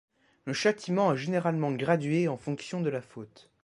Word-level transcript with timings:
Le 0.45 0.53
châtiment 0.53 1.13
est 1.13 1.17
généralement 1.17 1.71
gradué 1.71 2.27
en 2.27 2.35
fonction 2.35 2.81
de 2.81 2.89
la 2.89 3.03
faute. 3.03 3.51